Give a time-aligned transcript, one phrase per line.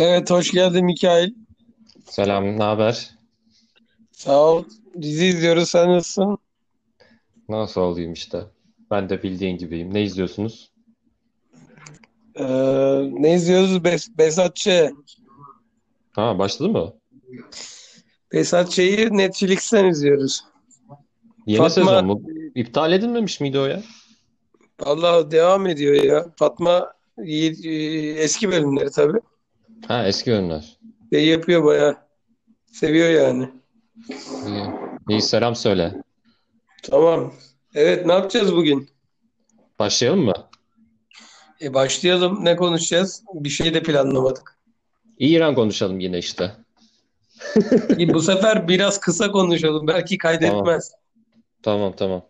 [0.00, 1.34] Evet, hoş geldin Mikail.
[2.04, 3.10] Selam, ne haber?
[4.12, 4.64] Sağ ol.
[5.02, 6.38] Dizi izliyoruz, sen nasılsın?
[7.48, 8.44] Nasıl olayım işte.
[8.90, 9.94] Ben de bildiğin gibiyim.
[9.94, 10.70] Ne izliyorsunuz?
[12.34, 12.44] Ee,
[13.12, 13.84] ne izliyoruz?
[13.84, 14.68] Bes Behzat Ç.
[16.12, 16.92] Ha, başladı mı?
[18.32, 20.44] Behzat Ç'yi Netflix'ten izliyoruz.
[21.46, 22.22] Yeni Fatma, sezon mu?
[22.54, 23.82] İptal edilmemiş miydi o ya?
[24.80, 26.26] vallahi devam ediyor ya.
[26.36, 29.18] Fatma eski bölümleri tabii.
[29.88, 30.78] Ha, eski ünlüler.
[31.12, 31.96] Şey yapıyor bayağı.
[32.66, 33.50] Seviyor yani.
[34.46, 34.64] İyi.
[35.08, 36.02] İyi, selam söyle.
[36.82, 37.34] Tamam.
[37.74, 38.88] Evet, ne yapacağız bugün?
[39.78, 40.32] Başlayalım mı?
[41.62, 42.44] E, başlayalım.
[42.44, 43.24] Ne konuşacağız?
[43.34, 44.58] Bir şey de planlamadık.
[45.18, 46.52] İran konuşalım yine işte.
[47.98, 49.86] E, bu sefer biraz kısa konuşalım.
[49.86, 50.92] Belki Tamam, kaydetmez.
[51.62, 52.24] tamam, tamam.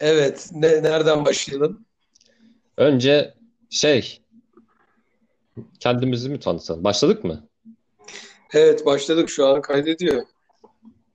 [0.00, 1.85] Evet, ne, nereden başlayalım?
[2.76, 3.34] Önce
[3.70, 4.20] şey,
[5.80, 6.84] kendimizi mi tanıtalım?
[6.84, 7.48] Başladık mı?
[8.52, 9.30] Evet, başladık.
[9.30, 10.22] Şu an kaydediyor.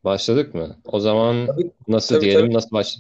[0.04, 0.78] Başladık mı?
[0.86, 2.54] O zaman Tabii, nasıl tabii, diyelim, tabii.
[2.54, 2.98] nasıl baş...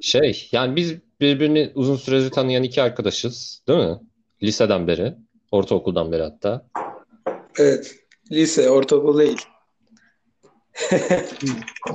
[0.00, 3.98] Şey, yani biz birbirini uzun süredir tanıyan iki arkadaşız, değil mi?
[4.42, 5.14] Liseden beri,
[5.50, 6.66] ortaokuldan beri hatta.
[7.58, 7.96] Evet.
[8.32, 9.38] Lise, ortaokul değil.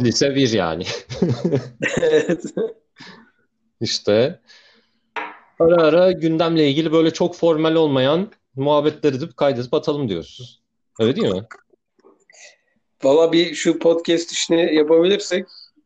[0.02, 0.86] Lise bir yani.
[2.02, 2.44] Evet.
[3.82, 4.40] İşte
[5.60, 10.62] ara ara gündemle ilgili böyle çok formal olmayan muhabbetleri edip kaydedip atalım diyoruz.
[11.00, 11.48] Öyle değil mi?
[13.04, 15.46] Valla bir şu podcast işini yapabilirsek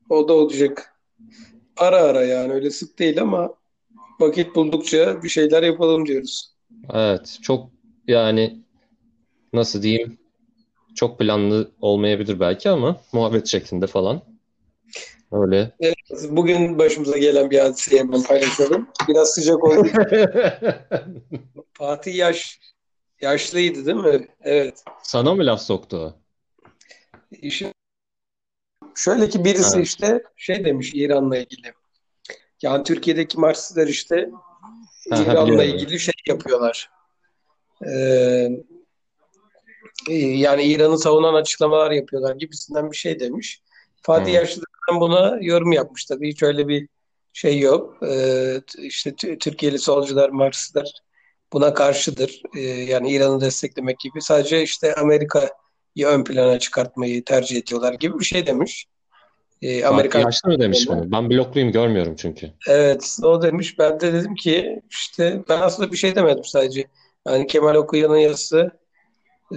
[0.10, 0.96] o da olacak.
[1.78, 3.54] Ara ara yani öyle sık değil ama
[4.20, 6.52] vakit buldukça bir şeyler yapalım diyoruz.
[6.94, 7.70] Evet, çok
[8.08, 8.60] yani
[9.54, 10.18] nasıl diyeyim
[10.96, 14.22] çok planlı olmayabilir belki ama muhabbet şeklinde falan.
[15.32, 15.72] Öyle.
[15.80, 15.98] Evet,
[16.30, 18.90] bugün başımıza gelen bir hadiseyi hemen paylaşalım.
[19.08, 19.88] Biraz sıcak oldu.
[21.74, 22.60] Fatih yaş
[23.22, 24.28] yaşlıydı değil mi?
[24.42, 24.84] Evet.
[25.04, 26.16] Sana mı laf soktu?
[27.32, 27.74] İşte
[28.96, 31.74] şöyle ki birisi Ha, işte şey demiş İran'la ilgili.
[32.62, 34.30] Yani Türkiye'deki Marksistler işte
[35.06, 36.90] İran'la ilgili şey yapıyorlar.
[37.88, 38.50] Ee,
[40.16, 43.62] yani İran'ı savunan açıklamalar yapıyorlar gibisinden bir şey demiş.
[44.02, 46.30] Fatih Hı, Yaşlı'dan buna yorum yapmış tabii.
[46.30, 46.88] Hiç öyle bir
[47.34, 47.98] şey yok.
[48.08, 50.94] Ee, işte Türkiye'li solcular, Marksistler
[51.54, 52.42] buna karşıdır.
[52.58, 54.22] Ee, yani İran'ı desteklemek gibi.
[54.22, 58.86] Sadece işte Amerika'yı ön plana çıkartmayı tercih ediyorlar gibi bir şey demiş.
[59.62, 61.12] Ee, Fatih Amerikan Yaşlı mı demiş bunu?
[61.12, 62.52] Ben blokluyum görmüyorum çünkü.
[62.68, 63.80] Evet, o demiş.
[63.80, 66.86] Ben de dedim ki işte ben aslında bir şey demedim sadece.
[67.28, 68.72] Yani Kemal Okuyan'ın yazısı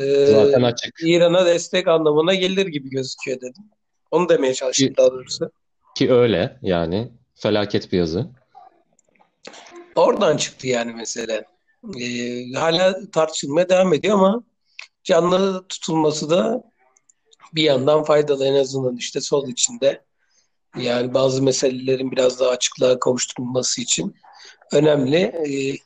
[0.01, 0.95] e, Zaten açık.
[1.03, 3.65] İran'a destek anlamına gelir gibi gözüküyor dedim.
[4.13, 5.51] Onu demeye çalıştım Ki, daha doğrusu.
[5.97, 8.27] ki öyle yani felaket bir yazı.
[9.95, 11.45] Oradan çıktı yani mesele.
[12.01, 12.07] E,
[12.53, 14.45] hala tartışılmaya devam ediyor ama
[15.05, 16.63] canlı tutulması da
[17.55, 20.05] bir yandan faydalı en azından işte sol içinde.
[20.79, 24.15] Yani bazı meselelerin biraz daha açıklığa kavuşturulması için
[24.73, 25.17] önemli.
[25.17, 25.77] E,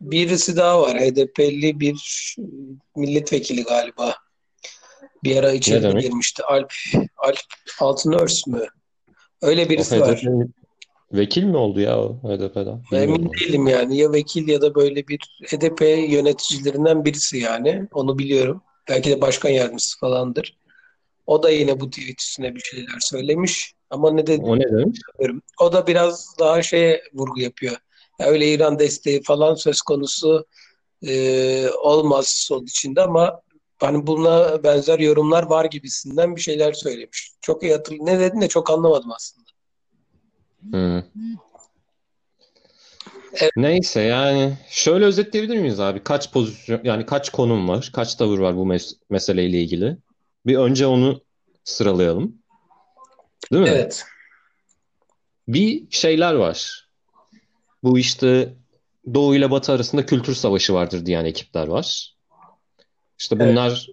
[0.00, 1.00] birisi daha var.
[1.00, 2.36] HDP'li bir
[2.96, 4.14] milletvekili galiba.
[5.24, 6.42] Bir ara içeri girmişti.
[6.44, 6.72] Alp,
[7.16, 7.38] Alp
[7.80, 8.66] Altınörs mü?
[9.42, 10.16] Öyle O birisi var.
[10.16, 10.54] HDP'nin
[11.12, 12.82] vekil mi oldu ya o HDP'den?
[12.92, 13.96] Emin değilim yani.
[13.96, 17.88] Ya vekil ya da böyle bir HDP yöneticilerinden birisi yani.
[17.92, 18.62] Onu biliyorum.
[18.88, 20.56] Belki de başkan yardımcısı falandır.
[21.26, 23.74] O da yine bu tweet üstüne bir şeyler söylemiş.
[23.90, 25.00] Ama ne dedi O ne demiş?
[25.18, 25.42] bilmiyorum.
[25.60, 27.76] O da biraz daha şeye vurgu yapıyor.
[28.18, 30.46] Ya öyle İran desteği falan söz konusu
[31.06, 33.40] e, olmaz sol içinde ama
[33.82, 37.32] hani buna benzer yorumlar var gibisinden bir şeyler söylemiş.
[37.40, 38.06] Çok iyi hatırlıyorum.
[38.06, 39.46] Ne dedin de çok anlamadım aslında.
[40.72, 41.04] Hı.
[43.34, 46.02] Evet, Neyse yani şöyle özetleyebilir miyiz abi?
[46.04, 49.96] Kaç pozisyon yani kaç konum var, kaç tavır var bu mes meseleyle ilgili?
[50.46, 51.20] Bir önce onu
[51.64, 52.38] sıralayalım,
[53.52, 53.68] değil mi?
[53.68, 54.04] evet,
[55.48, 56.88] Bir şeyler var.
[57.82, 58.54] Bu işte
[59.14, 62.14] Doğu ile Batı arasında kültür savaşı vardır diyen ekipler var.
[63.22, 63.86] İşte evet, bunlar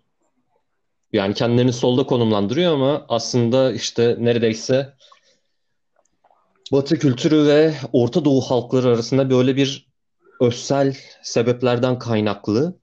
[1.13, 4.93] yani kendilerini solda konumlandırıyor ama aslında işte neredeyse
[6.71, 9.87] Batı kültürü ve Orta Doğu halkları arasında böyle bir
[10.41, 12.77] özsel sebeplerden kaynaklı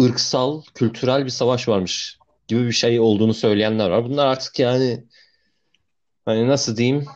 [0.00, 2.18] ırksal, kültürel bir savaş varmış
[2.48, 4.04] gibi bir şey olduğunu söyleyenler var.
[4.04, 5.04] Bunlar artık yani
[6.24, 7.06] hani nasıl diyeyim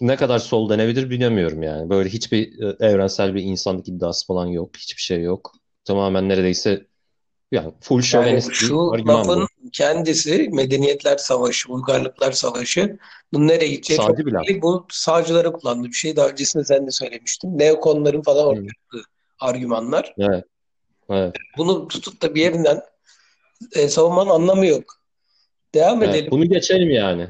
[0.00, 1.90] ne kadar sol denebilir bilemiyorum yani.
[1.90, 4.76] Böyle hiçbir e, evrensel bir insanlık iddiası falan yok.
[4.76, 5.63] Hiçbir şey yok.
[5.84, 6.86] Tamamen neredeyse
[7.52, 9.70] Yani full Yani şövenist bir şu argüman lafın bu.
[9.70, 12.98] kendisi medeniyetler savaşı, uygarlıklar savaşı.
[13.32, 14.48] Bunun nereye gideceği çok Sağcı laf.
[14.48, 14.62] belli.
[14.62, 16.16] Bu sağcılara kullandığı bir şey.
[16.16, 17.58] Daha öncesinde sen de söylemiştin.
[17.58, 19.08] Neokonların falan ortaya attığı
[19.40, 20.14] argümanlar.
[20.18, 20.44] Evet,
[21.10, 22.82] evet, Bunu tutup da bir yerinden
[23.72, 24.84] e, savunmanın anlamı yok.
[25.74, 26.14] Devam evet.
[26.14, 26.30] edelim.
[26.30, 27.28] Bunu geçelim yani.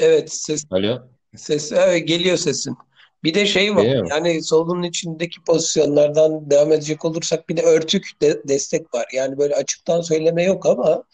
[0.00, 1.02] Evet, ses Alo.
[1.36, 2.76] ses evet, geliyor sesin.
[3.24, 3.96] Bir de şey var.
[3.96, 4.08] Mu?
[4.10, 9.06] Yani solunun içindeki pozisyonlardan devam edecek olursak bir de örtük de, destek var.
[9.12, 11.04] Yani böyle açıktan söyleme yok ama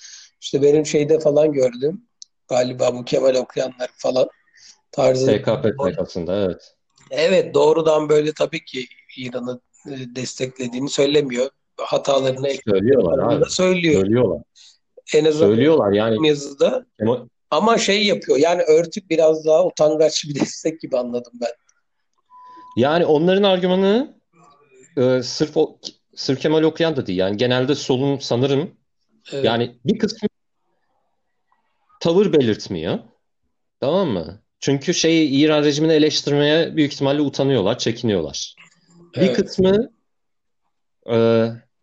[0.40, 2.04] işte benim şeyde falan gördüm.
[2.48, 4.28] Galiba bu Kemal okuyanlar falan
[4.92, 5.26] tarzı.
[5.26, 6.74] TKP PKK'sında evet.
[7.10, 8.86] Evet doğrudan böyle tabii ki
[9.16, 11.50] İran'ı e, desteklediğini söylemiyor.
[11.76, 13.50] Hatalarını Söylüyorlar abi.
[13.50, 14.00] söylüyor.
[14.00, 14.42] Söylüyorlar.
[15.14, 16.28] En azından Söylüyorlar yani.
[16.28, 16.86] yazıda.
[17.50, 18.38] Ama şey yapıyor.
[18.38, 21.50] Yani örtük biraz daha utangaç bir destek gibi anladım ben.
[22.76, 24.14] Yani onların argümanı
[24.96, 25.78] e, sırf o
[26.14, 27.19] sırf Kemal okuyan da değil.
[27.19, 28.76] Yani genelde solun sanırım
[29.32, 29.44] Evet.
[29.44, 30.28] yani bir kısmı
[32.00, 32.99] tavır belirtmiyor.
[33.81, 34.43] Tamam mı?
[34.61, 38.55] Çünkü şey İran rejimini eleştirmeye büyük ihtimalle utanıyorlar, çekiniyorlar.
[39.17, 39.37] Bir Evet.
[39.37, 39.90] kısmı
[41.06, 41.17] e,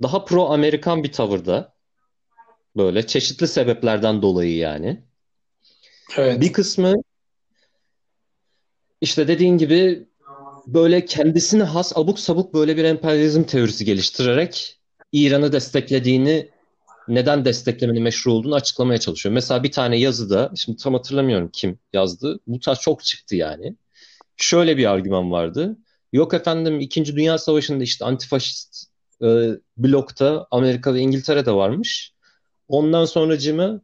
[0.04, 1.74] daha pro-Amerikan bir tavırda.
[2.78, 5.04] Böyle çeşitli sebeplerden dolayı yani.
[6.18, 6.42] Evet.
[6.42, 6.94] Bir kısmı
[9.02, 10.08] işte dediğin gibi
[10.68, 14.80] böyle kendisine has abuk sabuk böyle bir emperyalizm teorisi geliştirerek
[15.12, 16.50] İran'ı desteklediğini,
[17.08, 19.34] neden desteklemenin meşru olduğunu açıklamaya çalışıyor.
[19.34, 23.76] Mesela bir tane yazıda, şimdi tam hatırlamıyorum kim yazdı, bu tarz çok çıktı yani.
[24.38, 25.78] Şöyle bir argüman vardı.
[26.14, 28.86] Yok efendim İkinci Dünya Savaşı'nda işte antifaşist
[29.24, 32.14] e, blokta Amerika ve İngiltere de varmış.
[32.68, 33.82] Ondan sonracığıma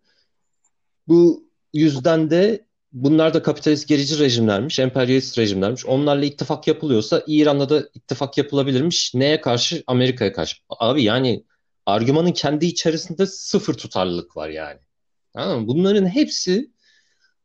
[1.07, 5.85] bu yüzden de bunlar da kapitalist gerici rejimlermiş, emperyalist rejimlermiş.
[5.85, 9.13] Onlarla ittifak yapılıyorsa İran'la da ittifak yapılabilirmiş.
[9.13, 9.83] Neye karşı?
[9.87, 10.57] Amerika'ya karşı.
[10.69, 11.43] Abi yani
[11.85, 14.79] argümanın kendi içerisinde sıfır tutarlılık var yani.
[15.33, 15.67] Tamam mı?
[15.67, 16.71] Bunların hepsi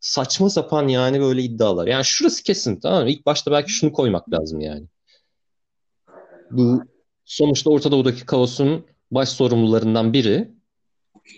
[0.01, 1.87] saçma sapan yani böyle iddialar.
[1.87, 3.11] Yani şurası kesin tamam mı?
[3.11, 4.87] İlk başta belki şunu koymak lazım yani.
[6.51, 6.83] Bu
[7.25, 10.51] sonuçta Orta Doğu'daki kaosun baş sorumlularından biri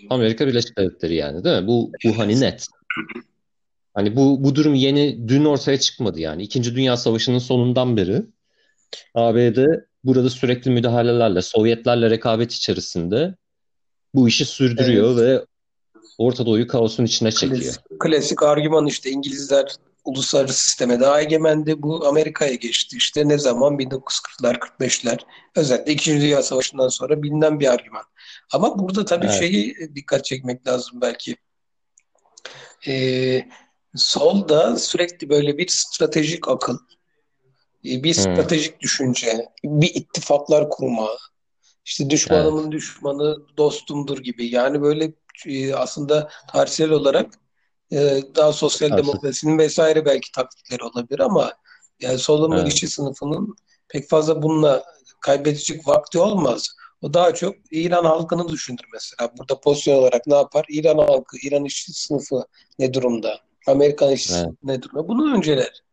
[0.09, 1.67] Amerika Birleşik Devletleri yani değil mi?
[1.67, 2.67] Bu, bu hani net.
[3.93, 6.43] Hani bu, bu durum yeni dün ortaya çıkmadı yani.
[6.43, 8.23] İkinci Dünya Savaşı'nın sonundan beri
[9.13, 9.57] ABD
[10.03, 13.35] burada sürekli müdahalelerle, Sovyetlerle rekabet içerisinde
[14.13, 15.45] bu işi sürdürüyor ve
[16.17, 17.61] Orta Doğu'yu kaosun içine çekiyor.
[17.61, 21.81] Klasik, klasik argüman işte İngilizler uluslararası sisteme daha egemendi.
[21.81, 22.97] Bu Amerika'ya geçti.
[22.97, 23.73] İşte ne zaman?
[23.73, 25.19] 1940'lar, 45'ler.
[25.55, 28.03] Özellikle İkinci Dünya Savaşı'ndan sonra bilinen bir argüman.
[28.53, 29.39] Ama burada tabii Evet.
[29.39, 31.35] şeyi dikkat çekmek lazım belki.
[32.87, 33.45] Ee,
[33.95, 36.77] solda sürekli böyle bir stratejik akıl,
[37.85, 38.23] e, bir Hmm.
[38.23, 41.09] stratejik düşünce, bir ittifaklar kurma,
[41.85, 44.45] işte düşmanımın düşmanı dostumdur gibi.
[44.45, 45.13] Yani böyle
[45.47, 47.33] e, aslında tarihsel olarak
[47.91, 48.99] e, daha sosyal Evet.
[49.03, 51.53] demokrasinin vesaire belki taktikleri olabilir ama
[51.99, 52.67] yani solunun Evet.
[52.67, 53.55] işçi sınıfının
[53.87, 54.83] pek fazla bununla
[55.21, 56.67] kaybedecek vakti olmaz.
[57.01, 59.31] O daha çok İran halkını düşünür mesela.
[59.37, 60.65] Burada pozisyon olarak ne yapar?
[60.69, 62.45] İran halkı, İran işçi sınıfı
[62.79, 63.39] ne durumda?
[63.67, 64.33] Amerikan işçi
[64.69, 64.81] Evet.
[64.83, 65.07] durumda?
[65.07, 65.83] Bunu önceler.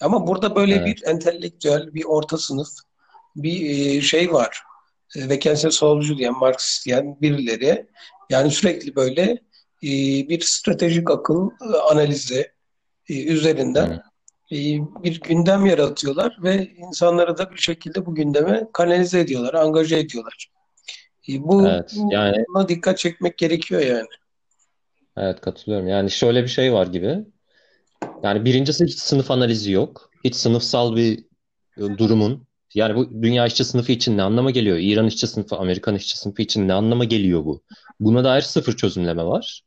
[0.00, 0.86] Ama burada böyle Evet.
[0.86, 2.68] bir entelektüel, bir orta sınıf,
[3.36, 4.62] bir e, şey var.
[5.16, 7.86] Ve kendisine solcu diyen, Marksist diyen birileri
[8.30, 9.22] yani sürekli böyle
[9.82, 9.88] e,
[10.28, 12.52] bir stratejik akıl e, analizi
[13.08, 14.02] üzerinden Hı.
[14.54, 14.58] e,
[15.02, 20.50] bir gündem yaratıyorlar ve insanları da bir şekilde bu gündeme kanalize ediyorlar, angaje ediyorlar.
[21.28, 24.06] Bu, Evet, yani- buna dikkat çekmek gerekiyor yani.
[25.16, 25.88] Evet katılıyorum.
[25.88, 27.18] Yani şöyle bir şey var gibi.
[28.22, 30.10] Yani birincisi hiç sınıf analizi yok.
[30.24, 31.18] Hiç sınıfsal bir
[31.76, 32.46] e, durumun.
[32.74, 34.76] Yani bu dünya işçi sınıfı için ne anlama geliyor?
[34.80, 37.62] İran işçi sınıfı, Amerikan işçi sınıfı için ne anlama geliyor bu?
[38.00, 39.62] Buna dair sıfır çözümleme var.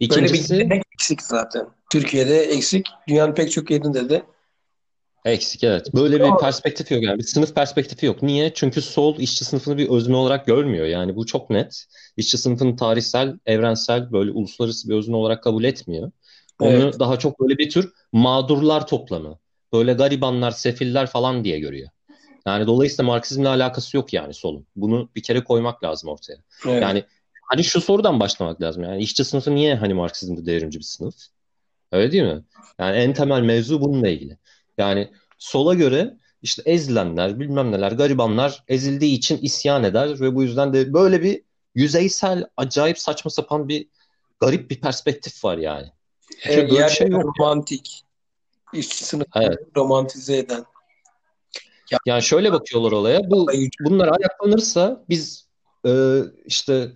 [0.00, 1.66] Böyle bir İkincisi gelenek eksik zaten.
[1.90, 4.22] Türkiye'de eksik, dünyanın pek çok yerinde de
[5.24, 5.94] eksik evet.
[5.94, 7.18] Böyle bir perspektif yok yani.
[7.18, 8.22] Bir sınıf perspektifi yok.
[8.22, 8.54] Niye?
[8.54, 10.86] Çünkü sol işçi sınıfını bir özne olarak görmüyor.
[10.86, 11.86] Yani bu çok net.
[12.16, 16.10] İşçi sınıfını tarihsel, evrensel, böyle uluslararası bir özne olarak kabul etmiyor.
[16.60, 16.98] Onu Evet.
[16.98, 19.38] daha çok böyle bir tür mağdurlar toplamı.
[19.72, 21.88] Böyle garibanlar, sefiller falan diye görüyor.
[22.46, 24.66] Yani dolayısıyla Marksizmle alakası yok yani solun.
[24.76, 26.38] Bunu bir kere koymak lazım ortaya.
[26.66, 26.82] Evet.
[26.82, 27.04] Yani
[27.42, 28.82] hani şu sorudan başlamak lazım.
[28.82, 31.14] Yani işçi sınıfı niye hani Marksizmde devrimci bir sınıf?
[31.92, 32.42] Öyle değil mi?
[32.78, 34.38] Yani en temel mevzu bununla ilgili.
[34.78, 40.72] Yani sola göre işte ezilenler, bilmem neler, garibanlar ezildiği için isyan eder ve bu yüzden
[40.72, 41.42] de böyle bir
[41.74, 43.88] yüzeysel, acayip saçma sapan bir
[44.40, 45.88] garip bir perspektif var yani.
[46.44, 47.32] Evet, böyle bir yer şey yok ya.
[47.38, 48.04] romantik.
[48.72, 49.58] İşçi sınıfını Evet.
[49.76, 50.64] romantize eden.
[52.06, 53.30] Yani şöyle bakıyorlar olaya.
[53.30, 53.46] Bu
[53.80, 55.46] bunlar ayaklanırsa biz
[55.86, 56.92] e, işte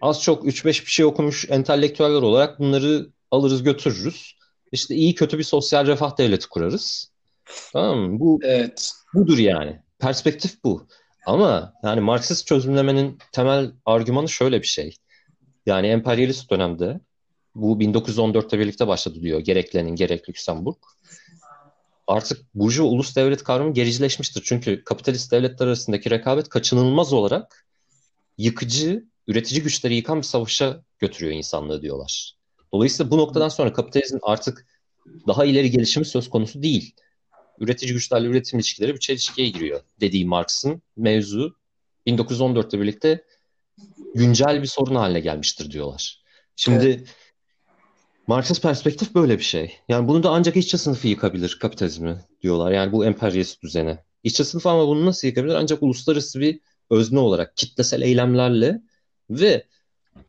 [0.00, 4.36] az çok 3-5 bir şey okumuş entelektüeller olarak bunları alırız götürürüz.
[4.72, 7.10] İşte iyi kötü bir sosyal refah devleti kurarız.
[7.72, 8.20] Tamam mı?
[8.20, 8.92] Bu evet.
[9.14, 9.80] budur yani.
[9.98, 10.86] Perspektif bu.
[11.26, 14.96] Ama yani Marksist çözümlemenin temel argümanı şöyle bir şey.
[15.66, 17.00] Yani emperyalist dönemde
[17.54, 19.40] bu 1914'te birlikte başladı diyor.
[19.40, 20.76] Gerek Lenin gerek Lüksemburg.
[22.06, 24.42] Artık burjuva ulus devlet kavramı gericileşmiştir.
[24.44, 27.66] Çünkü kapitalist devletler arasındaki rekabet kaçınılmaz olarak
[28.38, 32.36] yıkıcı, üretici güçleri yıkan bir savaşa götürüyor insanlığı diyorlar.
[32.72, 34.66] Dolayısıyla bu noktadan sonra kapitalizmin artık
[35.26, 36.94] daha ileri gelişimi söz konusu değil.
[37.60, 41.56] Üretici güçlerle üretim ilişkileri bir çelişkiye giriyor dediği Marx'ın mevzu
[42.06, 43.24] 1914'te birlikte
[44.14, 46.22] güncel bir sorun haline gelmiştir diyorlar.
[46.56, 47.08] Şimdi evet.
[48.26, 49.76] Marksist perspektif böyle bir şey.
[49.88, 52.72] Yani bunu da ancak işçi sınıfı yıkabilir kapitalizmi diyorlar.
[52.72, 54.04] Yani bu emperyalist düzene.
[54.22, 55.54] İşçi sınıfı ama bunu nasıl yıkabilir?
[55.54, 56.60] Ancak uluslararası bir
[56.90, 58.80] özne olarak kitlesel eylemlerle
[59.30, 59.66] ve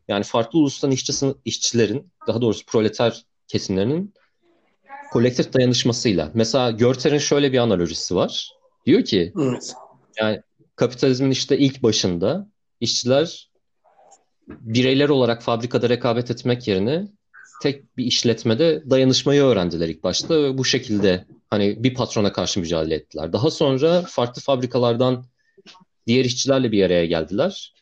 [0.08, 4.14] yani farklı ulustan işçi sınıf, işçilerin daha doğrusu proleter kesimlerinin
[5.12, 6.30] kolektif dayanışmasıyla.
[6.34, 8.50] Mesela Görter'in şöyle bir analojisi var.
[8.86, 9.74] Diyor ki evet.
[10.20, 10.42] yani
[10.76, 12.48] kapitalizmin işte ilk başında
[12.80, 13.50] işçiler
[14.48, 17.08] bireyler olarak fabrikada rekabet etmek yerine
[17.62, 22.94] tek bir işletmede dayanışmayı öğrendiler ilk başta ve bu şekilde hani bir patrona karşı mücadele
[22.94, 23.32] ettiler.
[23.32, 25.24] Daha sonra farklı fabrikalardan
[26.06, 27.74] diğer işçilerle bir araya geldiler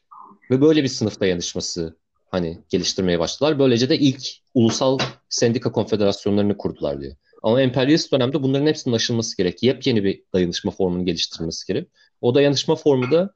[0.51, 1.97] ve böyle bir sınıf dayanışması
[2.31, 3.59] hani geliştirmeye başladılar.
[3.59, 4.23] Böylece de ilk
[4.55, 7.17] ulusal sendika konfederasyonlarını kurdular diyor.
[7.43, 9.63] Ama emperyalist dönemde bunların hepsinin aşılması gerek.
[9.63, 11.89] Yepyeni bir dayanışma formunu geliştirilmesi gerek.
[12.21, 13.31] O dayanışma formu da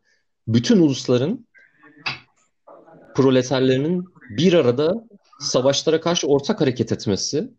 [0.49, 1.47] bütün ulusların
[3.15, 5.09] proleterlerinin bir arada
[5.41, 7.51] savaşlara karşı ortak hareket etmesi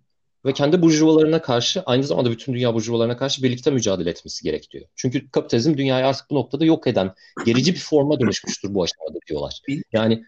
[0.45, 4.85] ve kendi burjuvalarına karşı aynı zamanda bütün dünya burjuvalarına karşı birlikte mücadele etmesi gerekiyor.
[4.95, 7.13] Çünkü kapitalizm dünyayı artık bu noktada yok eden
[7.45, 9.61] gerici bir forma dönüşmüştür bu aşamada diyorlar.
[9.91, 10.25] Yani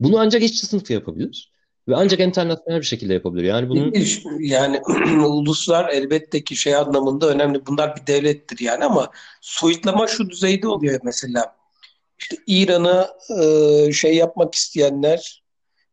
[0.00, 1.50] bunu ancak işçi sınıfı yapabilir.
[1.88, 3.44] Ve ancak internasyonel bir şekilde yapabilir.
[3.44, 3.92] Yani bunun
[4.38, 4.80] yani
[5.26, 7.66] uluslar elbette ki şey anlamında önemli.
[7.66, 11.56] Bunlar bir devlettir yani ama soyutlama şu düzeyde oluyor mesela.
[12.18, 13.08] İşte İran'ı
[13.40, 15.42] e, şey yapmak isteyenler,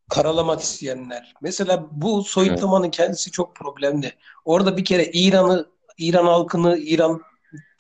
[0.10, 1.34] karalamak isteyenler.
[1.42, 2.96] Mesela bu soyutlamanın evet.
[2.96, 4.14] kendisi çok problemli.
[4.46, 5.66] Orada bir kere İran'ı,
[5.98, 7.22] İran halkını, İran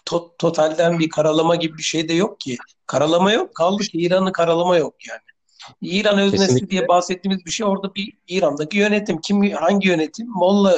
[0.06, 2.58] to- totalden bir karalama gibi bir şey de yok ki.
[2.88, 3.56] Karalama yok.
[3.56, 5.22] Kaldı ki İran'ı karalama yok yani.
[5.82, 6.70] İran öznesi Kesinlikle.
[6.70, 9.22] diye bahsettiğimiz bir şey orada bir İran'daki yönetim.
[9.22, 10.28] Kim hangi yönetim?
[10.28, 10.78] Molla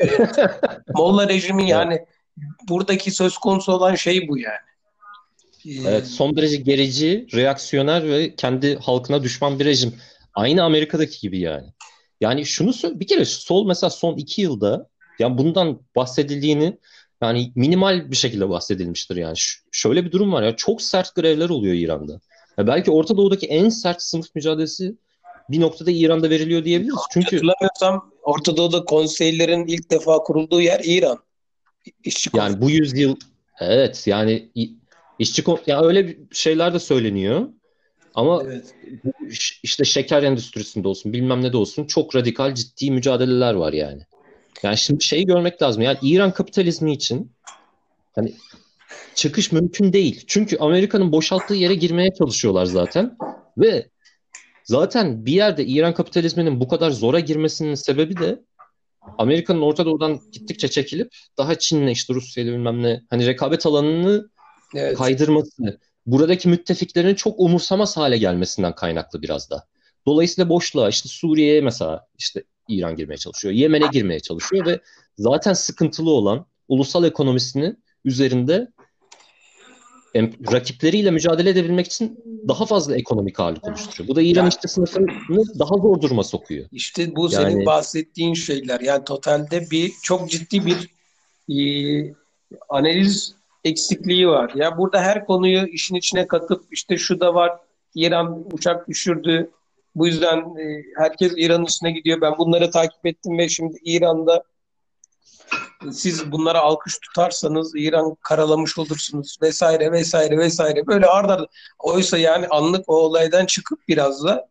[0.94, 2.04] Molla rejimi yani
[2.68, 4.58] buradaki söz konusu olan şey bu yani.
[5.66, 9.94] Ee, evet son derece gerici, reaksiyoner ve kendi halkına düşman bir rejim.
[10.34, 11.66] Aynı Amerika'daki gibi yani.
[12.20, 16.78] Yani şunu bir kere sol mesela son iki yılda yani bundan bahsedildiğini
[17.22, 19.36] yani minimal bir şekilde bahsedilmiştir yani.
[19.36, 22.20] Ş- şöyle bir durum var ya çok sert grevler oluyor İran'da.
[22.58, 24.94] Ya belki Orta Doğu'daki en sert sınıf mücadelesi
[25.50, 26.98] bir noktada İran'da veriliyor diyebiliriz.
[27.12, 31.18] Çünkü hatırlamıyorsam Orta Doğu'da konseylerin ilk defa kurulduğu yer İran.
[32.04, 33.16] İşçi yani bu yüzyıl
[33.60, 34.50] evet yani
[35.18, 37.48] işçi ya öyle şeyler de söyleniyor.
[38.14, 38.74] Ama evet.
[39.62, 44.02] işte şeker endüstrisinde olsun bilmem ne de olsun çok radikal ciddi mücadeleler var yani.
[44.62, 45.82] Yani şimdi şeyi görmek lazım.
[45.82, 47.32] Yani İran kapitalizmi için
[48.14, 48.34] hani
[49.14, 50.24] çıkış mümkün değil.
[50.26, 53.16] Çünkü Amerika'nın boşalttığı yere girmeye çalışıyorlar zaten.
[53.58, 53.90] Ve
[54.64, 58.42] zaten bir yerde İran kapitalizminin bu kadar zora girmesinin sebebi de
[59.18, 64.30] Amerika'nın Orta Doğu'dan gittikçe çekilip daha Çin'le işte Rusya'yla bilmem ne hani rekabet alanını
[64.74, 64.98] evet.
[64.98, 69.66] kaydırması, buradaki müttefiklerin çok umursamaz hale gelmesinden kaynaklı biraz da.
[70.06, 73.54] Dolayısıyla boşluğa işte Suriye'ye mesela işte İran girmeye çalışıyor.
[73.54, 74.80] Yemen'e girmeye çalışıyor ve
[75.18, 78.68] zaten sıkıntılı olan ulusal ekonomisini üzerinde
[80.52, 84.08] rakipleriyle mücadele edebilmek için daha fazla ekonomik ağırlık oluşturuyor.
[84.08, 85.06] Bu da İran yani, işçi sınıfını
[85.58, 86.66] daha zor duruma sokuyor.
[86.72, 88.80] İşte bu yani, senin bahsettiğin şeyler.
[88.80, 90.88] Yani totalde bir çok ciddi bir
[91.48, 91.58] e,
[92.68, 93.34] analiz
[93.64, 94.52] eksikliği var.
[94.54, 97.52] Ya burada her konuyu işin içine katıp işte şu da var
[97.94, 99.50] İran uçak düşürdü.
[99.94, 102.20] Bu yüzden e, herkes İran'ın üstüne gidiyor.
[102.20, 104.42] Ben bunları takip ettim ve şimdi İran'da
[105.92, 111.46] siz bunlara alkış tutarsanız İran karalamış olursunuz vesaire vesaire vesaire böyle arda
[111.78, 114.48] oysa yani anlık o olaydan çıkıp biraz da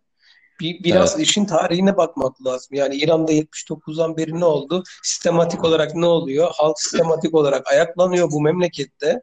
[0.60, 1.27] bir, biraz evet.
[1.27, 2.67] işin tarihine bakmak lazım.
[2.72, 4.84] Yani İran'da 79'dan beri ne oldu?
[5.03, 6.51] Sistematik olarak ne oluyor?
[6.53, 9.22] Halk sistematik olarak ayaklanıyor bu memlekette.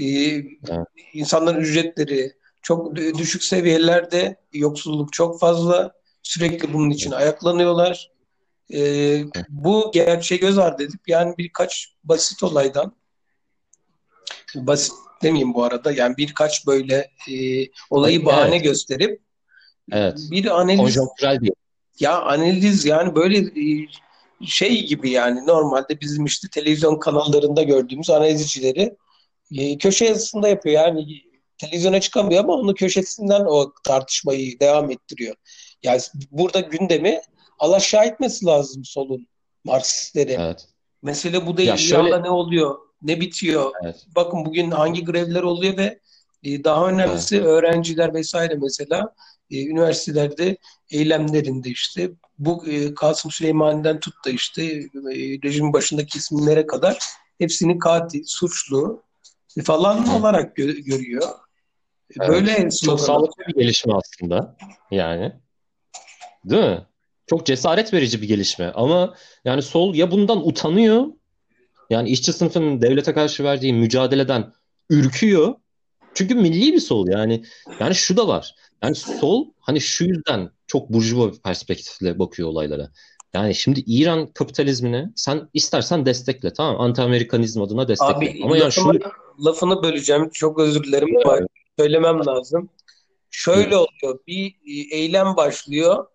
[0.00, 0.86] Ee, evet.
[1.12, 5.92] İnsanların ücretleri çok düşük seviyelerde, yoksulluk çok fazla.
[6.22, 8.10] Sürekli bunun için ayaklanıyorlar.
[8.74, 12.96] E, bu gerçeği göz ardı edip yani birkaç basit olaydan
[14.54, 14.92] basit
[15.22, 15.92] demeyeyim bu arada.
[15.92, 18.64] Yani birkaç böyle e, olayı bahane Evet.
[18.64, 19.20] gösterip
[19.92, 20.18] Evet.
[20.30, 21.52] bir analiz Konjonktürel diye.
[22.00, 23.88] ya analiz yani böyle e,
[24.46, 28.96] şey gibi yani normalde bizim işte televizyon kanallarında gördüğümüz analizcileri
[29.58, 30.74] e, köşe yazısında yapıyor.
[30.74, 31.06] Yani
[31.58, 35.34] televizyona çıkamıyor ama onu köşesinden o tartışmayı devam ettiriyor.
[35.82, 37.20] Yani burada gündemi
[37.58, 39.26] alaşağı etmesi lazım solun
[39.64, 40.32] Marksistleri.
[40.32, 40.68] Evet.
[41.02, 41.68] Mesele bu değil.
[41.68, 42.78] Ya şöyle- İran'da ne oluyor?
[43.02, 43.72] Ne bitiyor?
[43.84, 44.06] Evet.
[44.16, 46.00] Bakın bugün hangi grevler oluyor ve
[46.42, 49.14] e, daha önemlisi öğrenciler vesaire mesela
[49.50, 50.56] e, üniversitelerde
[50.90, 54.62] eylemlerinde işte bu e, Kasım Süleymani'den tut da işte
[55.44, 56.98] rejimin başındaki isimlere kadar
[57.38, 59.02] hepsini katil, suçlu
[59.64, 61.28] falan olarak gö- görüyor.
[62.20, 62.28] Evet.
[62.28, 64.56] Böyle Çok sağlıklı bir gelişme aslında.
[64.90, 65.32] Yani.
[66.44, 66.86] Değil mi?
[67.26, 68.72] Çok cesaret verici bir gelişme.
[68.74, 69.14] Ama
[69.44, 71.06] yani sol ya bundan utanıyor.
[71.90, 74.52] Yani işçi sınıfının devlete karşı verdiği mücadeleden
[74.90, 75.54] ürküyor.
[76.14, 77.44] Çünkü milli bir sol yani.
[77.80, 78.54] Yani şu da var.
[78.82, 82.90] Yani sol hani şu yüzden çok burjuva bir perspektifle bakıyor olaylara.
[83.34, 88.14] Yani şimdi İran kapitalizmini sen istersen destekle tamam Anti-Amerikanizm adına destekle.
[88.14, 89.00] Abi Ama yani şu lafını,
[89.44, 90.30] lafını böleceğim.
[90.30, 91.08] Çok özür dilerim
[91.78, 92.68] söylemem lazım.
[93.30, 94.18] Şöyle oluyor.
[94.26, 96.06] Bir e, eylem başlıyor.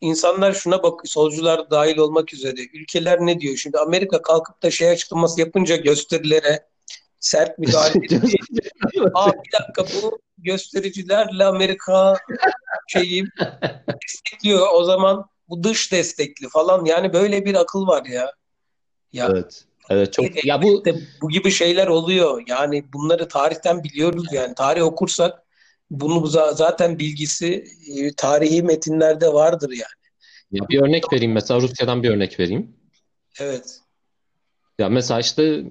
[0.00, 2.60] İnsanlar şuna bak, solcular dahil olmak üzere.
[2.74, 3.56] Ülkeler ne diyor?
[3.56, 6.66] Şimdi Amerika kalkıp da şey açıklaması yapınca gösterilere
[7.20, 8.22] sert müdahale ediyor.
[9.14, 12.16] Aa bir dakika bu göstericilerle Amerika
[12.88, 13.24] şeyi
[14.02, 14.66] destekliyor.
[14.74, 16.84] O zaman bu dış destekli falan.
[16.84, 18.32] Yani böyle bir akıl var ya.
[19.12, 19.64] Ya Evet.
[19.90, 20.84] Evet çok ya bu
[21.20, 22.42] bu gibi şeyler oluyor.
[22.46, 24.54] Yani bunları tarihten biliyoruz yani.
[24.54, 25.43] Tarih okursak
[25.90, 27.64] bunu za- zaten bilgisi
[27.96, 30.04] e, tarihi metinlerde vardır yani.
[30.50, 32.76] ya bir örnek vereyim mesela Rusya'dan bir örnek vereyim.
[33.40, 33.80] Evet.
[34.78, 35.64] Ya mesela işte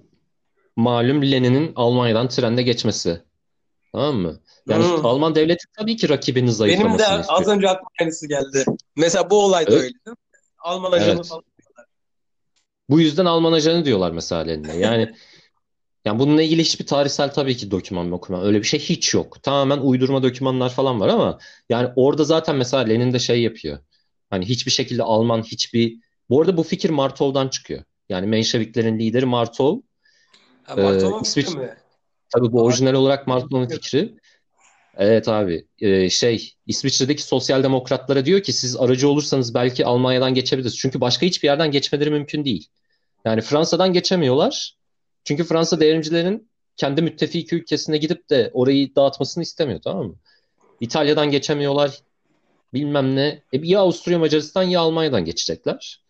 [0.76, 3.22] malum Lenin'in Almanya'dan trende geçmesi.
[3.92, 4.40] Tamam mı?
[4.70, 5.06] Yani Hmm.
[5.06, 7.56] Alman devleti tabii ki rakibini Benim de zayıflamasını az istiyor.
[7.58, 8.66] önce aklıma aynısı geldi.
[8.96, 9.82] Mesela bu olay da Evet.
[9.84, 10.16] öyle değil mi?
[10.60, 11.28] Alman ajanı Evet.
[11.28, 11.44] falan.
[12.90, 14.78] Bu yüzden Alman ajanı diyorlar mesela Lenin'e.
[14.78, 15.16] Yani
[16.06, 18.44] yani bununla ilgili hiçbir tarihsel tabii ki doküman okuma.
[18.44, 19.44] Öyle bir şey hiç yok.
[19.44, 23.80] Tamamen uydurma dokümanlar falan var ama yani orada zaten mesela Lenin de şey yapıyor.
[24.30, 25.98] Hani hiçbir şekilde Alman hiçbir
[26.30, 27.84] Bu arada bu fikir Martov'dan çıkıyor.
[28.10, 29.80] Yani Menşeviklerin lideri Martov.
[30.64, 31.74] Ha, Ee, Martova İsviçre- mi?
[32.30, 34.14] Tabii bu orijinal olarak Martov'un fikri.
[34.98, 40.78] Evet abi Ee, şey İsviçre'deki sosyal demokratlara diyor ki siz aracı olursanız belki Almanya'dan geçebiliriz.
[40.78, 42.68] Çünkü başka hiçbir yerden geçmeleri mümkün değil.
[43.26, 44.76] Yani Fransa'dan geçemiyorlar.
[45.24, 50.16] Çünkü Fransa devrimcilerin kendi müttefiki ülkesine gidip de orayı dağıtmasını istemiyor tamam mı?
[50.80, 52.00] İtalya'dan geçemiyorlar.
[52.74, 53.44] Bilmem ne.
[53.54, 56.04] E, ya Avusturya Macaristan ya Almanya'dan geçecekler.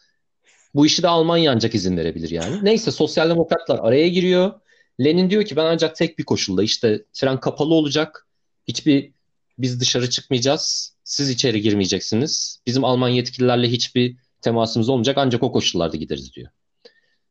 [0.76, 2.60] Bu işi de Almanya ancak izin verebilir yani.
[2.64, 4.54] Neyse sosyal demokratlar araya giriyor.
[5.00, 8.28] Lenin diyor ki ben ancak tek bir koşulla işte tren kapalı olacak.
[8.68, 9.12] Hiçbir
[9.58, 10.94] biz dışarı çıkmayacağız.
[11.04, 12.60] Siz içeri girmeyeceksiniz.
[12.68, 16.50] Bizim Alman yetkililerle hiçbir temasımız olmayacak ancak o koşullarda gideriz diyor.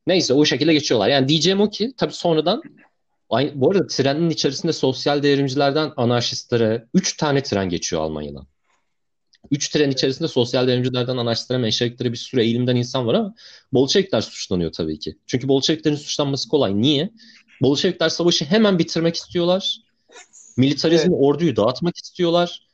[0.07, 1.09] Neyse o şekilde geçiyorlar.
[1.09, 2.63] Yani diyeceğim o ki tabii sonradan
[3.31, 8.47] aynı, bu arada trenin içerisinde sosyal devrimcilerden anarşistlere 3 tane tren geçiyor Almanya'dan.
[9.51, 13.35] 3 tren içerisinde sosyal devrimcilerden anarşistlere, menşeviklere bir sürü eğilimden insan var ama
[13.73, 15.19] Bolşevikler suçlanıyor tabii ki.
[15.27, 16.83] Çünkü Bolşeviklerin suçlanması kolay.
[16.83, 17.11] Niye?
[17.63, 19.79] Bolşevikler savaşı hemen bitirmek istiyorlar.
[20.57, 22.67] Militarizmi, orduyu dağıtmak istiyorlar.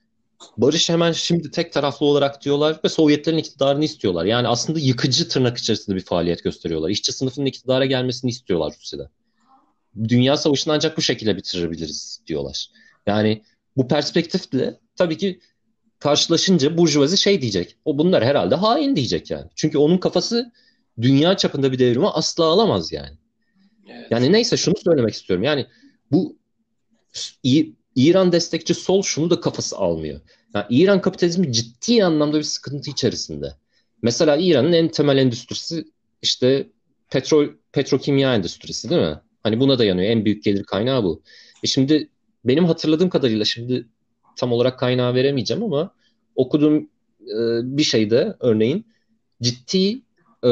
[0.57, 4.25] Barış hemen şimdi tek taraflı olarak diyorlar ve Sovyetlerin iktidarını istiyorlar.
[4.25, 6.91] Yani aslında yıkıcı tırnak içerisinde bir faaliyet gösteriyorlar.
[6.91, 9.11] İşçi sınıfının iktidara gelmesini istiyorlar Rusya'da.
[10.09, 12.71] Dünya savaşını ancak bu şekilde bitirebiliriz diyorlar.
[13.07, 13.43] Yani
[13.77, 15.41] bu perspektifle tabii ki
[15.99, 17.77] karşılaşınca burjuvazi şey diyecek.
[17.85, 19.51] O bunlar herhalde hain diyecek yani.
[19.55, 20.53] Çünkü onun kafası
[21.01, 23.19] dünya çapında bir devrimi asla alamaz yani.
[23.89, 24.07] Evet.
[24.11, 25.45] Yani neyse şunu söylemek istiyorum.
[25.45, 25.67] Yani
[26.13, 26.39] bu
[27.43, 30.21] İ- İran destekçi sol şunu da kafası almıyor.
[30.55, 33.55] Yani İran kapitalizmi ciddi anlamda bir sıkıntı içerisinde.
[34.03, 35.85] Mesela İran'ın en temel endüstrisi
[36.23, 36.69] işte
[37.11, 39.21] petrol petrokimya endüstrisi değil mi?
[39.43, 40.11] Hani buna dayanıyor.
[40.11, 41.23] En büyük gelir kaynağı bu.
[41.63, 42.09] E şimdi
[42.45, 43.87] benim hatırladığım kadarıyla şimdi
[44.37, 45.95] tam olarak kaynağı veremeyeceğim ama
[46.35, 46.77] okuduğum
[47.23, 48.87] e, bir şeyde örneğin
[49.43, 50.03] ciddi
[50.45, 50.51] e,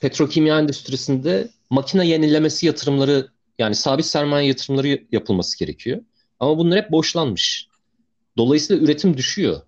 [0.00, 6.00] petrokimya endüstrisinde makine yenilemesi yatırımları yani sabit sermaye yatırımları yapılması gerekiyor.
[6.40, 7.68] Ama bunlar hep boşlanmış.
[8.36, 9.60] Dolayısıyla üretim düşüyor.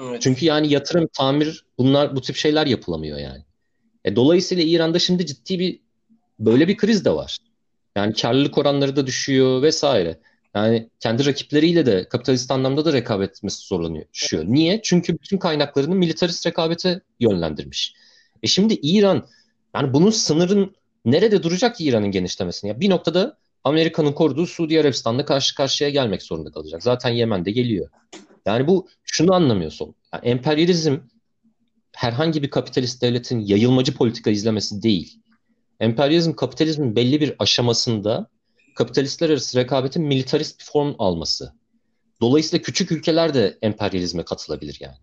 [0.00, 0.22] Evet.
[0.22, 3.44] Çünkü yani yatırım, tamir bunlar bu tip şeyler yapılamıyor yani.
[4.04, 5.80] E, dolayısıyla İran'da şimdi ciddi bir
[6.38, 7.38] böyle bir kriz de var.
[7.96, 10.20] Yani karlılık oranları da düşüyor vesaire.
[10.54, 14.04] Yani kendi rakipleriyle de kapitalist anlamda da rekabet etmesi zorlanıyor.
[14.14, 14.44] Düşüyor.
[14.46, 14.80] Niye?
[14.82, 17.94] Çünkü bütün kaynaklarını militarist rekabete yönlendirmiş.
[18.42, 19.28] E şimdi İran
[19.74, 22.68] yani bunun sınırın nerede duracak ki İran'ın genişlemesini?
[22.68, 26.82] Ya bir noktada Amerika'nın koruduğu Suudi Arabistan'da karşı karşıya gelmek zorunda kalacak.
[26.82, 27.88] Zaten Yemen'de geliyor.
[28.46, 29.94] Yani bu şunu anlamıyorsun.
[30.14, 30.98] Yani emperyalizm
[31.92, 35.20] herhangi bir kapitalist devletin yayılmacı politika izlemesi değil.
[35.80, 38.26] Emperyalizm kapitalizmin belli bir aşamasında
[38.76, 41.52] kapitalistler arası rekabetin militarist bir form alması.
[42.20, 44.96] Dolayısıyla küçük ülkeler de emperyalizme katılabilir yani.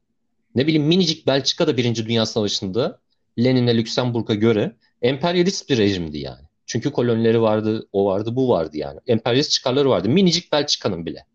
[0.56, 3.00] Ne bileyim minicik Belçika da Birinci Dünya Savaşı'nda
[3.40, 6.43] Lenin'e Lüksemburg'a göre emperyalist bir rejimdi yani.
[6.66, 9.00] Çünkü kolonileri vardı, o vardı, bu vardı yani.
[9.08, 10.10] Emperyalist çıkarları vardı.
[10.10, 11.26] Minicik Belçika'nın bile.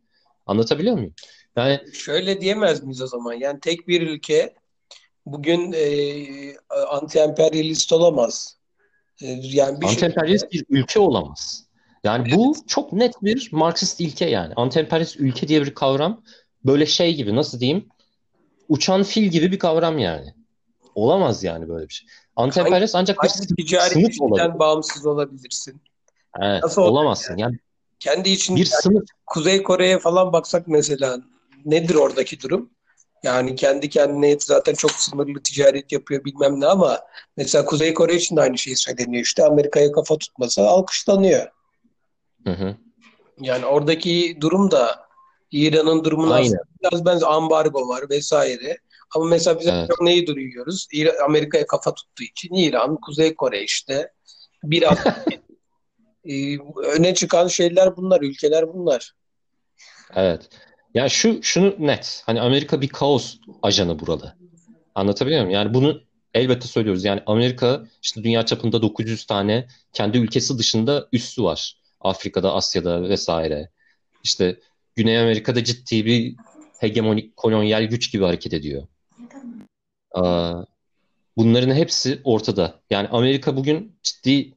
[0.47, 1.15] Anlatabiliyor muyum?
[1.57, 3.33] Yani şöyle diyemez miyiz o zaman?
[3.33, 4.55] Yani tek bir ülke
[5.27, 5.87] bugün e,
[6.91, 8.57] anti-emperyalist olamaz.
[9.23, 10.69] E, yani bir anti-emperyalist şekilde...
[10.71, 11.69] bir ülke olamaz.
[12.05, 12.39] Yani evet.
[12.39, 14.55] bu çok net bir Marksist ilke yani.
[14.55, 16.23] Anti-emperyalist ülke diye bir kavram
[16.65, 17.89] böyle şey gibi nasıl diyeyim?
[18.69, 20.35] Uçan fil gibi bir kavram yani.
[20.95, 22.09] Olamaz yani böyle bir şey.
[22.39, 24.59] Anti-emperyalist ancak bir ticari sınıf olabilir.
[24.59, 25.81] bağımsız olabilirsin.
[26.41, 27.37] Evet, Nasıl olamazsın.
[27.37, 27.41] Yani?
[27.41, 27.59] yani
[28.01, 31.19] kendi için bir yani sınıf Kuzey Kore'ye falan baksak mesela
[31.65, 32.71] nedir oradaki durum?
[33.23, 37.01] Yani kendi kendine zaten çok sınırlı ticaret yapıyor bilmem ne ama
[37.37, 39.23] mesela Kuzey Kore için de aynı şey söyleniyor.
[39.23, 41.47] İşte Amerika'ya kafa tutması alkışlanıyor.
[42.45, 42.77] Hı hı.
[43.41, 45.09] Yani oradaki durum da
[45.51, 46.41] İran'ın durumuna
[46.83, 48.79] biraz benzer ambargo var vesaire.
[49.15, 49.91] Ama mesela biz evet.
[50.01, 50.89] neyi duyuyoruz?
[51.25, 54.13] Amerika'ya kafa tuttuğu için İran, Kuzey Kore işte
[54.65, 54.99] biraz
[56.25, 56.59] e,
[56.97, 59.13] öne çıkan şeyler bunlar, ülkeler bunlar.
[60.15, 60.49] Evet.
[60.95, 62.23] Yani şu şunu net.
[62.27, 64.37] Hani Amerika bir kaos ajanı buralı.
[64.95, 65.55] Anlatabiliyor muyum?
[65.55, 66.01] Yani bunu
[66.35, 67.05] elbette söylüyoruz.
[67.05, 71.79] Yani Amerika işte dünya çapında 900 tane kendi ülkesi dışında üssü var.
[72.01, 73.71] Afrika'da, Asya'da vesaire.
[74.25, 74.61] İşte
[74.97, 76.37] Güney Amerika'da ciddi bir
[76.79, 78.87] hegemonik kolonyal güç gibi hareket ediyor.
[81.37, 82.81] Bunların hepsi ortada.
[82.91, 84.55] Yani Amerika bugün ciddi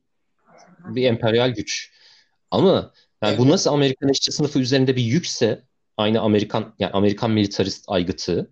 [0.85, 1.91] bir emperyal güç.
[2.51, 5.63] Ama yani bu nasıl Amerikan işçi sınıfı üzerinde bir yükse
[5.97, 8.51] aynı Amerikan yani Amerikan militarist aygıtı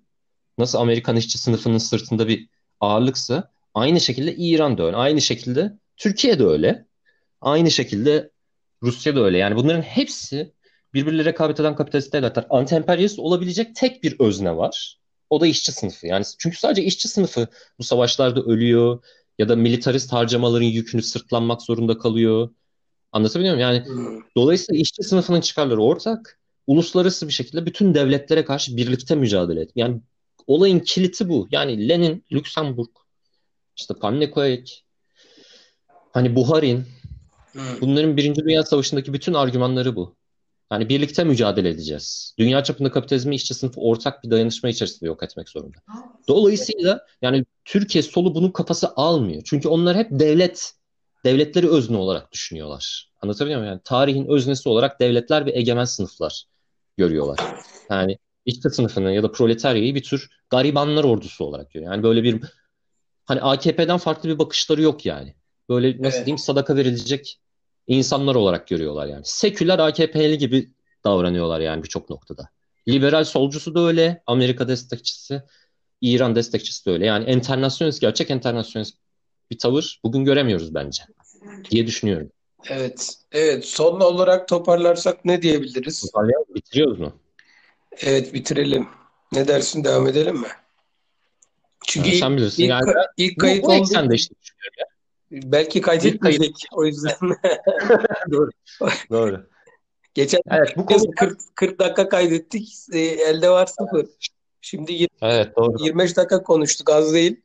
[0.58, 4.96] nasıl Amerikan işçi sınıfının sırtında bir ağırlıksa aynı şekilde İran da öyle.
[4.96, 6.86] Aynı şekilde Türkiye de öyle.
[7.42, 8.32] Aynı şekilde
[8.84, 9.38] Rusya da öyle.
[9.38, 10.54] Yani bunların hepsi
[10.94, 12.46] birbirleriyle rekabet eden kapitalist devletler.
[12.50, 14.99] Anti-emperyalist olabilecek tek bir özne var.
[15.30, 16.08] O da işçi sınıfı.
[16.08, 17.48] Yani çünkü sadece işçi sınıfı
[17.80, 19.04] bu savaşlarda ölüyor
[19.40, 22.50] ya da militarist harcamaların yükünü sırtlanmak zorunda kalıyor.
[23.12, 23.70] Anlatabiliyor muyum?
[23.70, 24.22] Yani hmm.
[24.38, 26.40] dolayısıyla işçi sınıfının çıkarları ortak.
[26.68, 29.72] Uluslararası bir şekilde bütün devletlere karşı birlikte mücadele et.
[29.76, 30.02] Yani
[30.48, 31.48] olayın kiliti bu.
[31.52, 32.90] Yani Lenin, Lüksemburg,
[33.76, 34.86] işte Pamnekoek,
[36.12, 36.86] hani Buharin,
[37.52, 37.62] hmm.
[37.82, 40.19] bunların Birinci Dünya Savaşı'ndaki bütün argümanları bu.
[40.72, 42.36] Yani birlikte mücadele edeceğiz.
[42.40, 45.78] Dünya çapında kapitalizmi işçi sınıfı ortak bir dayanışma içerisinde yok etmek zorunda.
[46.28, 49.42] Dolayısıyla yani Türkiye solu bunun kafası almıyor.
[49.46, 50.74] Çünkü onlar hep devlet,
[51.26, 53.12] devletleri özne olarak düşünüyorlar.
[53.22, 53.74] Anlatabiliyor muyum?
[53.74, 56.44] Yani tarihin öznesi olarak devletler ve egemen sınıflar
[56.98, 57.40] görüyorlar.
[57.90, 61.92] Yani işçi sınıfını ya da proletaryayı bir tür garibanlar ordusu olarak görüyor.
[61.92, 62.42] Yani böyle bir
[63.26, 65.36] hani AKP'den farklı bir bakışları yok yani.
[65.70, 66.26] Böyle nasıl evet.
[66.26, 67.40] diyeyim sadaka verilecek
[67.90, 69.22] insanlar olarak görüyorlar yani.
[69.26, 70.70] Seküler AKP'li gibi
[71.04, 72.50] davranıyorlar yani birçok noktada.
[72.88, 75.44] Liberal solcusu da öyle, Amerika destekçisi,
[76.02, 77.06] İran destekçisi de öyle.
[77.06, 78.98] Yani enternasyonist, gerçek enternasyonist
[79.52, 81.04] bir tavır bugün göremiyoruz bence
[81.72, 82.32] diye düşünüyorum.
[82.70, 83.66] Evet, evet.
[83.66, 86.02] Son olarak toparlarsak ne diyebiliriz?
[86.02, 87.14] Toparlayalım, bitiriyoruz mu?
[88.02, 88.88] Evet, bitirelim.
[89.32, 90.48] Ne dersin, devam edelim mi?
[91.88, 92.64] Çünkü yani sen bilirsin.
[92.64, 94.86] ilk, yani, ilk kayıt bu, bu eksende işte düşünüyorum ya.
[95.32, 97.16] Belki kaydetmeyecek o yüzden.
[98.32, 98.50] Doğru.
[99.12, 99.50] Doğru.
[100.14, 102.70] Geçen evet, bu konu 40, 40 dakika kaydettik.
[102.94, 104.06] E, elde var sıfır.
[104.62, 105.84] Şimdi 20, evet, doğru.
[105.84, 107.42] 25 dakika konuştuk az değil.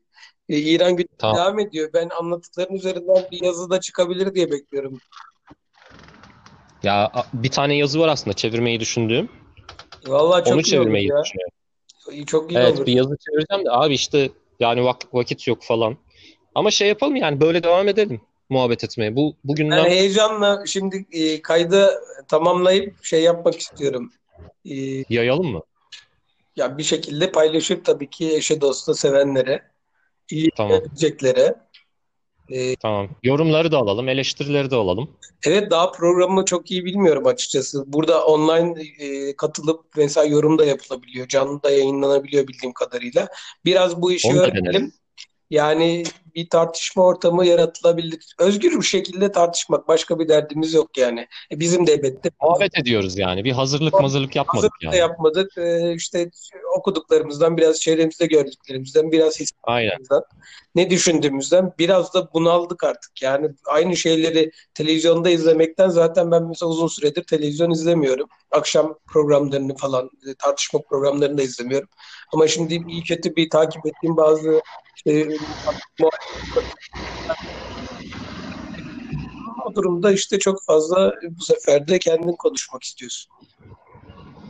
[0.48, 1.36] E, İran gündemi tamam.
[1.36, 1.90] devam ediyor.
[1.94, 5.00] Ben anlattıkların üzerinden bir yazı da çıkabilir diye bekliyorum.
[6.82, 9.28] Ya bir tane yazı var aslında çevirmeyi düşündüğüm.
[10.06, 11.24] Vallahi çok Onu iyi çevirmeyi olur ya.
[11.24, 12.26] düşünüyorum.
[12.26, 12.86] Çok iyi evet, olur.
[12.86, 15.96] bir yazı çevireceğim de abi işte yani vak- vakit yok falan.
[16.54, 19.16] Ama şey yapalım yani böyle devam edelim muhabbet etmeye.
[19.16, 21.90] Bu bugünden Ben heyecanla şimdi e, kaydı
[22.28, 24.12] tamamlayıp şey yapmak istiyorum.
[24.64, 24.74] E,
[25.08, 25.62] yayalım mı?
[26.56, 29.62] ya bir şekilde paylaşıp tabii ki eşe dosta sevenlere,
[30.30, 30.72] iyi Tamam.
[30.72, 31.54] edeceklere.
[32.80, 33.08] Tamam.
[33.22, 35.10] Yorumları da alalım, eleştirileri de alalım.
[35.46, 37.92] Evet daha programı çok iyi bilmiyorum açıkçası.
[37.92, 41.28] Burada online e, katılıp mesela yorum da yapılabiliyor.
[41.28, 43.28] Canlı da yayınlanabiliyor bildiğim kadarıyla.
[43.64, 44.92] Biraz bu işi Onu öğrenelim.
[45.50, 48.34] Yani bir tartışma ortamı yaratılabilir.
[48.38, 49.88] Özgür bir şekilde tartışmak.
[49.88, 51.26] Başka bir derdimiz yok yani.
[51.52, 53.44] E, bizim de elbette Muhabbet ediyoruz yani.
[53.44, 55.10] Bir hazırlık mazırlık yapmadık hazırlık da yani.
[55.10, 55.58] yapmadık.
[55.58, 56.30] E, işte
[56.76, 60.22] okuduklarımızdan, biraz çevremizde gördüklerimizden, biraz hissettiğimizden,
[60.74, 63.22] ne düşündüğümüzden biraz da bunaldık artık.
[63.22, 68.28] Yani aynı şeyleri televizyonda izlemekten zaten ben mesela uzun süredir televizyon izlemiyorum.
[68.50, 71.88] Akşam programlarını falan, e, tartışma programlarını da izlemiyorum.
[72.32, 74.60] Ama şimdi iyi kötü bir takip ettiğim bazı
[74.96, 75.28] işte,
[79.66, 83.32] o durumda işte çok fazla bu sefer de kendin konuşmak istiyorsun.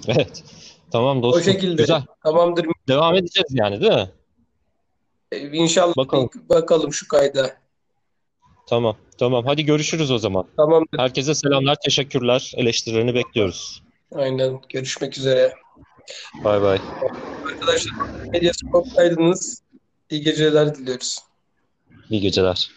[0.09, 0.45] Evet.
[0.93, 1.43] Tamam O dostum.
[1.53, 1.83] şekilde.
[1.83, 2.03] Güzel.
[2.25, 2.67] Tamamdır.
[2.89, 4.11] Devam edeceğiz yani değil mi?
[5.33, 6.31] E, İnşallah Bakalım.
[6.49, 7.57] bakalım şu kayda.
[8.67, 8.97] Tamam.
[9.19, 9.45] Tamam.
[9.47, 10.45] Hadi görüşürüz o zaman.
[10.57, 10.99] Tamamdır.
[10.99, 12.53] Herkese selamlar, teşekkürler.
[12.57, 13.83] Eleştirilerini bekliyoruz.
[14.15, 14.61] Aynen.
[14.69, 15.55] Görüşmek üzere.
[16.45, 16.79] Bay bay.
[17.47, 17.93] Arkadaşlar
[18.33, 19.63] Medyaskop kaydınız.
[20.11, 21.19] İyi geceler diliyoruz.
[22.11, 22.71] İyi geceler.